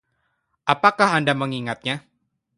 Apakah 0.73 1.09
anda 1.17 1.33
mengingatnya? 1.41 1.95